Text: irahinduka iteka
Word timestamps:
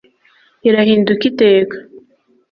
irahinduka 0.67 1.23
iteka 1.31 1.75